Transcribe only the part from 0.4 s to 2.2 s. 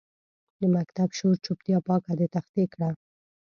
د مکتب شور چوپتیا پاکه